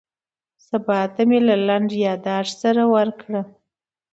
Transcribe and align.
سبا 0.67 0.99
ته 1.13 1.21
مې 1.29 1.39
له 1.47 1.55
لنډ 1.67 1.89
یاداښت 2.05 2.53
سره 2.63 2.83
ورکړه. 2.95 3.41